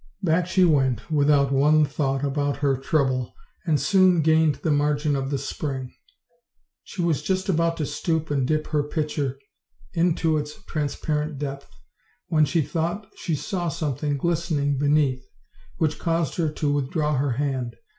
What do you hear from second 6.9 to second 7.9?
was just about to